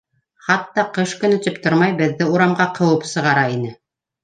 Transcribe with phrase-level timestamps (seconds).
[0.45, 3.79] Хатта ҡыш көнө тип тормай беҙҙе урамға ҡыып сығара ине.